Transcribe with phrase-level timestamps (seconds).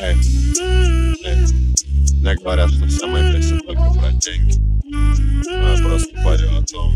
[0.00, 0.14] Эй,
[1.24, 1.46] эй.
[2.20, 4.60] Мне говорят, что вся моя песня только про деньги.
[4.84, 6.94] Но я просто парю о том,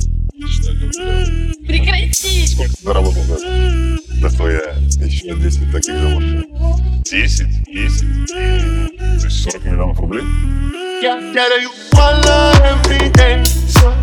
[0.48, 1.66] что люблю.
[1.66, 2.46] Прекрати!
[2.46, 3.98] Сколько ты заработал за это?
[4.20, 6.46] Да твоя еще 10 таких же машин.
[7.02, 7.64] 10?
[7.64, 9.20] 10?
[9.20, 10.22] То есть 40 миллионов рублей?
[11.02, 11.70] Я yeah, you
[12.62, 14.01] every day.